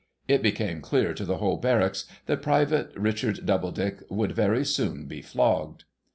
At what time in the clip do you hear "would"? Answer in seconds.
4.09-4.31